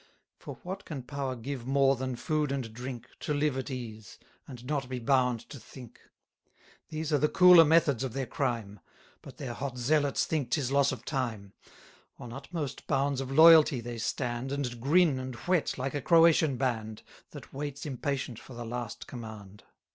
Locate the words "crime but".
8.25-9.37